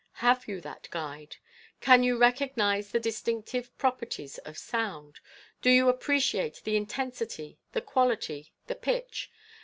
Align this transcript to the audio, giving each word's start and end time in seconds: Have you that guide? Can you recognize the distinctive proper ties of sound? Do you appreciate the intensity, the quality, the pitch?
Have 0.13 0.47
you 0.47 0.61
that 0.61 0.87
guide? 0.89 1.35
Can 1.79 2.01
you 2.01 2.17
recognize 2.17 2.89
the 2.91 2.99
distinctive 2.99 3.77
proper 3.77 4.07
ties 4.07 4.39
of 4.39 4.57
sound? 4.57 5.19
Do 5.61 5.69
you 5.69 5.89
appreciate 5.89 6.63
the 6.63 6.75
intensity, 6.75 7.59
the 7.73 7.81
quality, 7.81 8.51
the 8.65 8.73
pitch? 8.73 9.29